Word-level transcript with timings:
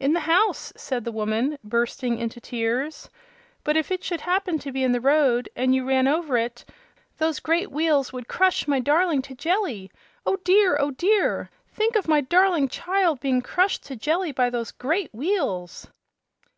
"In 0.00 0.14
the 0.14 0.20
house," 0.20 0.72
said 0.74 1.04
the 1.04 1.12
woman, 1.12 1.58
bursting 1.62 2.16
into 2.16 2.40
tears; 2.40 3.10
"but 3.62 3.76
if 3.76 3.90
it 3.90 4.02
should 4.02 4.22
happen 4.22 4.58
to 4.60 4.72
be 4.72 4.82
in 4.82 4.92
the 4.92 5.02
road, 5.02 5.50
and 5.54 5.74
you 5.74 5.84
ran 5.86 6.08
over 6.08 6.38
it, 6.38 6.64
those 7.18 7.40
great 7.40 7.70
wheels 7.70 8.10
would 8.10 8.26
crush 8.26 8.66
my 8.66 8.80
darling 8.80 9.20
to 9.20 9.34
jelly. 9.34 9.90
Oh 10.24 10.36
dear! 10.44 10.78
oh 10.80 10.92
dear! 10.92 11.50
Think 11.74 11.94
of 11.94 12.08
my 12.08 12.22
darling 12.22 12.68
child 12.70 13.20
being 13.20 13.42
crushed 13.42 13.82
into 13.90 14.02
jelly 14.02 14.32
by 14.32 14.48
those 14.48 14.72
great 14.72 15.12
wheels!" 15.14 15.86